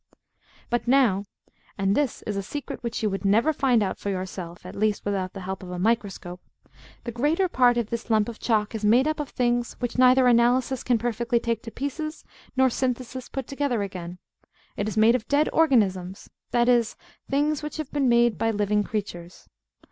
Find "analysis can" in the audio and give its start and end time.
10.25-10.97